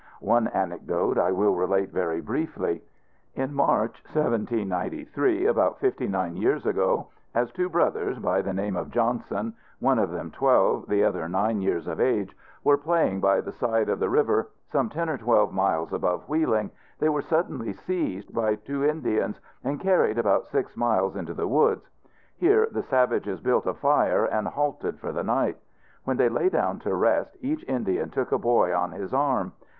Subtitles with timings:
[0.19, 2.81] One anecdote I will relate very briefly.
[3.35, 8.89] In March, 1793, about fifty nine years ago, as two brothers by the name of
[8.89, 13.51] Johnson, one of them twelve, the other nine years of age, were playing by the
[13.51, 18.33] side of the river some ten or twelve miles above Wheeling, they were suddenly seized
[18.33, 21.91] by two Indians and carried about six miles into the woods.
[22.37, 25.57] Here the savages built a fire and halted for the night.
[26.05, 29.53] When they lay down to rest, each Indian took a boy on his arm.